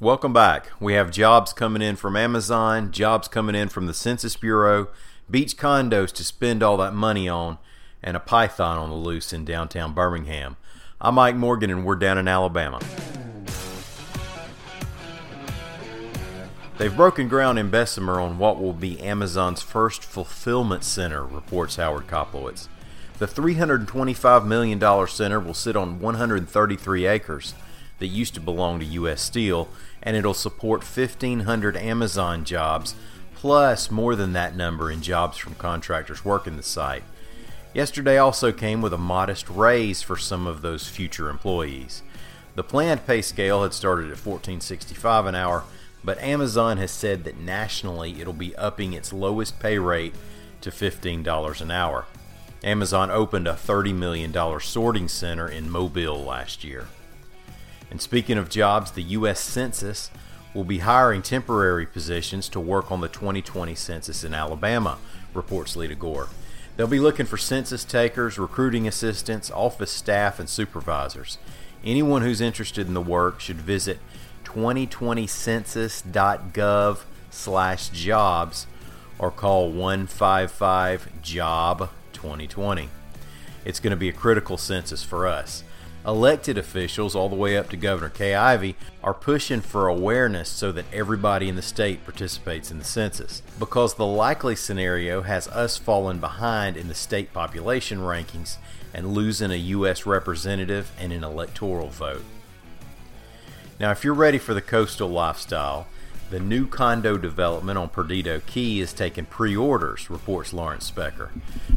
Welcome 0.00 0.32
back. 0.32 0.70
We 0.80 0.94
have 0.94 1.10
jobs 1.10 1.52
coming 1.52 1.82
in 1.82 1.94
from 1.94 2.16
Amazon, 2.16 2.90
jobs 2.90 3.28
coming 3.28 3.54
in 3.54 3.68
from 3.68 3.86
the 3.86 3.92
Census 3.92 4.34
Bureau, 4.34 4.88
beach 5.30 5.58
condos 5.58 6.10
to 6.12 6.24
spend 6.24 6.62
all 6.62 6.78
that 6.78 6.94
money 6.94 7.28
on, 7.28 7.58
and 8.02 8.16
a 8.16 8.20
python 8.20 8.78
on 8.78 8.88
the 8.88 8.96
loose 8.96 9.30
in 9.30 9.44
downtown 9.44 9.92
Birmingham. 9.92 10.56
I'm 11.02 11.16
Mike 11.16 11.36
Morgan, 11.36 11.68
and 11.70 11.84
we're 11.84 11.96
down 11.96 12.16
in 12.16 12.28
Alabama. 12.28 12.80
They've 16.78 16.96
broken 16.96 17.28
ground 17.28 17.58
in 17.58 17.68
Bessemer 17.68 18.18
on 18.20 18.38
what 18.38 18.58
will 18.58 18.72
be 18.72 18.98
Amazon's 19.02 19.60
first 19.60 20.02
fulfillment 20.02 20.82
center, 20.82 21.26
reports 21.26 21.76
Howard 21.76 22.06
Koplowitz. 22.06 22.68
The 23.18 23.26
$325 23.26 24.46
million 24.46 25.06
center 25.08 25.38
will 25.38 25.52
sit 25.52 25.76
on 25.76 26.00
133 26.00 27.06
acres 27.06 27.52
that 28.00 28.08
used 28.08 28.34
to 28.34 28.40
belong 28.40 28.80
to 28.80 28.86
U.S. 28.86 29.22
Steel, 29.22 29.68
and 30.02 30.16
it'll 30.16 30.34
support 30.34 30.82
1,500 30.82 31.76
Amazon 31.76 32.44
jobs, 32.44 32.94
plus 33.34 33.90
more 33.90 34.16
than 34.16 34.32
that 34.32 34.56
number 34.56 34.90
in 34.90 35.00
jobs 35.00 35.38
from 35.38 35.54
contractors 35.54 36.24
working 36.24 36.56
the 36.56 36.62
site. 36.62 37.04
Yesterday 37.72 38.18
also 38.18 38.50
came 38.50 38.82
with 38.82 38.92
a 38.92 38.98
modest 38.98 39.48
raise 39.48 40.02
for 40.02 40.16
some 40.16 40.46
of 40.46 40.60
those 40.60 40.88
future 40.88 41.30
employees. 41.30 42.02
The 42.56 42.64
planned 42.64 43.06
pay 43.06 43.22
scale 43.22 43.62
had 43.62 43.72
started 43.72 44.10
at 44.10 44.18
14.65 44.18 45.28
an 45.28 45.34
hour, 45.36 45.64
but 46.02 46.18
Amazon 46.18 46.78
has 46.78 46.90
said 46.90 47.24
that 47.24 47.38
nationally 47.38 48.20
it'll 48.20 48.32
be 48.32 48.56
upping 48.56 48.92
its 48.92 49.12
lowest 49.12 49.60
pay 49.60 49.78
rate 49.78 50.14
to 50.62 50.70
$15 50.70 51.60
an 51.60 51.70
hour. 51.70 52.06
Amazon 52.64 53.10
opened 53.10 53.46
a 53.46 53.52
$30 53.52 53.94
million 53.94 54.60
sorting 54.60 55.08
center 55.08 55.48
in 55.48 55.70
Mobile 55.70 56.22
last 56.22 56.64
year. 56.64 56.88
And 58.00 58.02
speaking 58.02 58.38
of 58.38 58.48
jobs, 58.48 58.92
the 58.92 59.02
U.S. 59.02 59.40
Census 59.40 60.10
will 60.54 60.64
be 60.64 60.78
hiring 60.78 61.20
temporary 61.20 61.84
positions 61.84 62.48
to 62.48 62.58
work 62.58 62.90
on 62.90 63.02
the 63.02 63.08
2020 63.08 63.74
census 63.74 64.24
in 64.24 64.32
Alabama, 64.32 64.96
reports 65.34 65.76
Leada 65.76 65.94
Gore. 65.94 66.30
They'll 66.78 66.86
be 66.86 66.98
looking 66.98 67.26
for 67.26 67.36
census 67.36 67.84
takers, 67.84 68.38
recruiting 68.38 68.88
assistants, 68.88 69.50
office 69.50 69.90
staff, 69.90 70.40
and 70.40 70.48
supervisors. 70.48 71.36
Anyone 71.84 72.22
who's 72.22 72.40
interested 72.40 72.86
in 72.86 72.94
the 72.94 73.02
work 73.02 73.38
should 73.38 73.58
visit 73.58 73.98
2020census.gov 74.44 77.00
slash 77.28 77.90
jobs 77.90 78.66
or 79.18 79.30
call 79.30 79.70
155 79.70 81.20
job 81.20 81.90
2020 82.14 82.88
it's 83.66 83.78
going 83.78 83.90
to 83.90 83.96
be 83.96 84.08
a 84.08 84.12
critical 84.12 84.56
census 84.56 85.04
for 85.04 85.26
us 85.26 85.62
elected 86.06 86.56
officials 86.56 87.14
all 87.14 87.28
the 87.28 87.36
way 87.36 87.56
up 87.56 87.68
to 87.70 87.76
governor. 87.76 88.08
Kay 88.08 88.34
ivey 88.34 88.76
are 89.02 89.14
pushing 89.14 89.60
for 89.60 89.86
awareness 89.86 90.48
so 90.48 90.72
that 90.72 90.86
everybody 90.92 91.48
in 91.48 91.56
the 91.56 91.62
state 91.62 92.04
participates 92.04 92.70
in 92.70 92.78
the 92.78 92.84
census. 92.84 93.42
Because 93.58 93.94
the 93.94 94.06
likely 94.06 94.56
scenario 94.56 95.22
has 95.22 95.48
us 95.48 95.76
falling 95.76 96.18
behind 96.18 96.76
in 96.76 96.88
the 96.88 96.94
state 96.94 97.32
population 97.32 97.98
rankings 97.98 98.56
and 98.92 99.14
losing 99.14 99.50
a 99.50 99.56
u.s 99.56 100.06
representative 100.06 100.90
and 100.98 101.12
an 101.12 101.22
electoral 101.22 101.88
vote. 101.88 102.24
Now, 103.78 103.90
if 103.90 104.04
you're 104.04 104.14
ready 104.14 104.38
for 104.38 104.52
the 104.52 104.60
coastal 104.60 105.08
lifestyle, 105.08 105.86
the 106.30 106.38
new 106.38 106.66
condo 106.66 107.16
development 107.16 107.76
on 107.76 107.88
Perdido 107.88 108.40
Key 108.46 108.80
is 108.80 108.92
taking 108.92 109.24
pre 109.24 109.56
orders, 109.56 110.10
reports 110.10 110.52
Lawrence 110.52 110.90
Specker. 110.90 111.30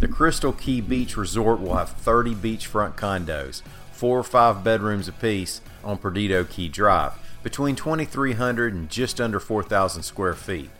The 0.00 0.08
Crystal 0.08 0.52
Key 0.52 0.80
Beach 0.80 1.16
Resort 1.16 1.60
will 1.60 1.74
have 1.74 1.90
30 1.90 2.34
beachfront 2.34 2.94
condos, 2.94 3.62
four 3.98 4.18
or 4.18 4.24
five 4.24 4.62
bedrooms 4.62 5.08
apiece, 5.08 5.60
on 5.84 5.98
Perdido 5.98 6.44
Key 6.44 6.68
Drive, 6.68 7.12
between 7.42 7.76
2,300 7.76 8.74
and 8.74 8.88
just 8.90 9.20
under 9.20 9.40
4,000 9.40 10.02
square 10.02 10.34
feet. 10.34 10.70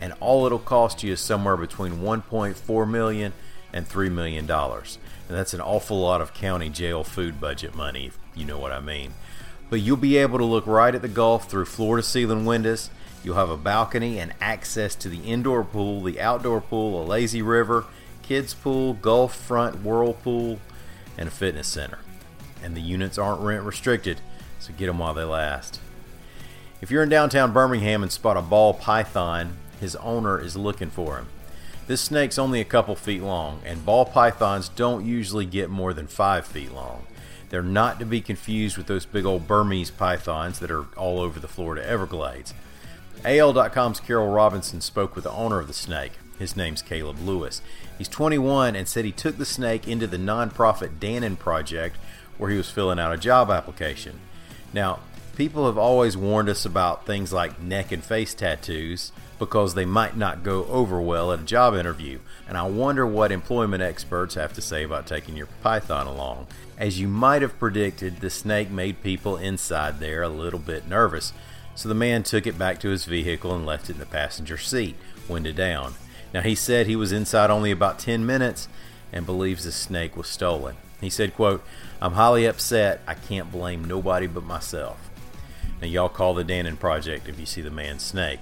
And 0.00 0.14
all 0.20 0.46
it'll 0.46 0.58
cost 0.58 1.02
you 1.02 1.12
is 1.12 1.20
somewhere 1.20 1.56
between 1.56 1.98
1.4 1.98 2.90
million 2.90 3.32
and 3.72 3.86
3 3.86 4.08
million 4.08 4.46
dollars. 4.46 4.98
And 5.28 5.36
that's 5.36 5.54
an 5.54 5.60
awful 5.60 6.00
lot 6.00 6.20
of 6.20 6.34
county 6.34 6.68
jail 6.68 7.04
food 7.04 7.40
budget 7.40 7.74
money, 7.74 8.06
if 8.06 8.18
you 8.34 8.44
know 8.44 8.58
what 8.58 8.72
I 8.72 8.80
mean 8.80 9.12
but 9.72 9.80
you'll 9.80 9.96
be 9.96 10.18
able 10.18 10.36
to 10.36 10.44
look 10.44 10.66
right 10.66 10.94
at 10.94 11.00
the 11.00 11.08
Gulf 11.08 11.48
through 11.48 11.64
floor 11.64 11.96
to 11.96 12.02
ceiling 12.02 12.44
windows. 12.44 12.90
You'll 13.24 13.36
have 13.36 13.48
a 13.48 13.56
balcony 13.56 14.18
and 14.18 14.34
access 14.38 14.94
to 14.96 15.08
the 15.08 15.20
indoor 15.20 15.64
pool, 15.64 16.02
the 16.02 16.20
outdoor 16.20 16.60
pool, 16.60 17.02
a 17.02 17.04
lazy 17.06 17.40
river, 17.40 17.86
kids 18.20 18.52
pool, 18.52 18.92
Gulf 18.92 19.34
front 19.34 19.82
whirlpool, 19.82 20.58
and 21.16 21.26
a 21.26 21.30
fitness 21.30 21.68
center. 21.68 22.00
And 22.62 22.76
the 22.76 22.80
units 22.80 23.18
aren't 23.18 23.40
rent 23.40 23.64
restricted, 23.64 24.20
so 24.58 24.72
get 24.76 24.86
them 24.86 24.98
while 24.98 25.14
they 25.14 25.24
last. 25.24 25.80
If 26.80 26.90
you're 26.90 27.02
in 27.02 27.08
downtown 27.08 27.52
Birmingham 27.52 28.02
and 28.02 28.10
spot 28.10 28.36
a 28.36 28.42
ball 28.42 28.74
python, 28.74 29.56
his 29.80 29.96
owner 29.96 30.40
is 30.40 30.56
looking 30.56 30.90
for 30.90 31.16
him. 31.16 31.26
This 31.86 32.00
snake's 32.00 32.38
only 32.38 32.60
a 32.60 32.64
couple 32.64 32.94
feet 32.94 33.22
long, 33.22 33.60
and 33.64 33.84
ball 33.84 34.04
pythons 34.04 34.68
don't 34.68 35.04
usually 35.04 35.46
get 35.46 35.68
more 35.68 35.92
than 35.92 36.06
five 36.06 36.46
feet 36.46 36.72
long. 36.72 37.06
They're 37.50 37.62
not 37.62 37.98
to 37.98 38.06
be 38.06 38.20
confused 38.20 38.78
with 38.78 38.86
those 38.86 39.04
big 39.04 39.26
old 39.26 39.46
Burmese 39.46 39.90
pythons 39.90 40.58
that 40.60 40.70
are 40.70 40.86
all 40.96 41.20
over 41.20 41.38
the 41.38 41.48
Florida 41.48 41.86
Everglades. 41.86 42.54
AL.com's 43.24 44.00
Carol 44.00 44.32
Robinson 44.32 44.80
spoke 44.80 45.14
with 45.14 45.24
the 45.24 45.30
owner 45.32 45.60
of 45.60 45.66
the 45.66 45.72
snake. 45.72 46.12
His 46.38 46.56
name's 46.56 46.82
Caleb 46.82 47.18
Lewis. 47.20 47.60
He's 47.98 48.08
21 48.08 48.74
and 48.74 48.88
said 48.88 49.04
he 49.04 49.12
took 49.12 49.36
the 49.36 49.44
snake 49.44 49.86
into 49.86 50.06
the 50.06 50.16
nonprofit 50.16 50.98
Dannon 50.98 51.38
Project 51.38 51.96
where 52.38 52.50
he 52.50 52.56
was 52.56 52.70
filling 52.70 52.98
out 52.98 53.12
a 53.12 53.18
job 53.18 53.50
application. 53.50 54.20
Now, 54.72 55.00
people 55.36 55.66
have 55.66 55.78
always 55.78 56.16
warned 56.16 56.48
us 56.48 56.64
about 56.64 57.06
things 57.06 57.32
like 57.32 57.60
neck 57.60 57.92
and 57.92 58.02
face 58.04 58.34
tattoos 58.34 59.12
because 59.38 59.74
they 59.74 59.84
might 59.84 60.16
not 60.16 60.44
go 60.44 60.64
over 60.66 61.00
well 61.00 61.32
at 61.32 61.40
a 61.40 61.44
job 61.44 61.74
interview. 61.74 62.20
And 62.48 62.56
I 62.56 62.62
wonder 62.62 63.06
what 63.06 63.32
employment 63.32 63.82
experts 63.82 64.36
have 64.36 64.52
to 64.52 64.62
say 64.62 64.84
about 64.84 65.06
taking 65.06 65.36
your 65.36 65.48
python 65.62 66.06
along. 66.06 66.46
As 66.78 67.00
you 67.00 67.08
might 67.08 67.42
have 67.42 67.58
predicted, 67.58 68.20
the 68.20 68.30
snake 68.30 68.70
made 68.70 69.02
people 69.02 69.36
inside 69.36 69.98
there 69.98 70.22
a 70.22 70.28
little 70.28 70.60
bit 70.60 70.86
nervous, 70.88 71.32
so 71.74 71.88
the 71.88 71.94
man 71.94 72.22
took 72.22 72.46
it 72.46 72.58
back 72.58 72.78
to 72.80 72.90
his 72.90 73.04
vehicle 73.04 73.54
and 73.54 73.66
left 73.66 73.88
it 73.88 73.94
in 73.94 73.98
the 73.98 74.06
passenger 74.06 74.58
seat, 74.58 74.94
window 75.28 75.52
down. 75.52 75.94
Now 76.32 76.42
he 76.42 76.54
said 76.54 76.86
he 76.86 76.96
was 76.96 77.12
inside 77.12 77.50
only 77.50 77.70
about 77.70 77.98
10 77.98 78.24
minutes 78.24 78.68
and 79.12 79.26
believes 79.26 79.64
the 79.64 79.72
snake 79.72 80.16
was 80.16 80.28
stolen. 80.28 80.76
He 81.00 81.10
said, 81.10 81.34
quote, 81.34 81.64
I'm 82.00 82.12
highly 82.12 82.46
upset. 82.46 83.00
I 83.06 83.14
can't 83.14 83.52
blame 83.52 83.84
nobody 83.84 84.26
but 84.26 84.44
myself. 84.44 85.10
Now 85.80 85.88
y'all 85.88 86.08
call 86.08 86.34
the 86.34 86.44
Dannon 86.44 86.78
Project 86.78 87.28
if 87.28 87.38
you 87.38 87.46
see 87.46 87.60
the 87.60 87.70
man's 87.70 88.02
snake. 88.02 88.40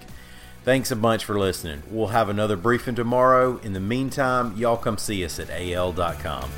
Thanks 0.62 0.90
a 0.90 0.96
bunch 0.96 1.24
for 1.24 1.38
listening. 1.38 1.82
We'll 1.90 2.08
have 2.08 2.28
another 2.28 2.56
briefing 2.56 2.94
tomorrow. 2.94 3.56
In 3.58 3.72
the 3.72 3.80
meantime, 3.80 4.54
y'all 4.56 4.76
come 4.76 4.98
see 4.98 5.24
us 5.24 5.40
at 5.40 5.48
al.com. 5.48 6.50